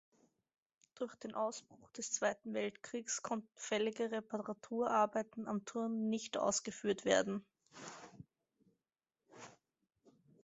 Durch 0.95 1.13
den 1.13 1.35
Ausbruch 1.35 1.91
des 1.91 2.11
Zweiten 2.11 2.55
Weltkriegs 2.55 3.21
konnten 3.21 3.47
fällige 3.53 4.09
Reparaturarbeiten 4.09 5.47
am 5.47 5.63
Turm 5.63 6.09
nicht 6.09 6.37
ausgeführt 6.39 7.05
werden. 7.05 7.45